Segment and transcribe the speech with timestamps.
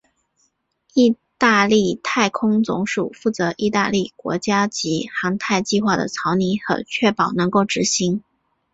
[0.95, 8.23] 义大利太空总署负责义大利国家级航太计划的草拟和确保能够执行。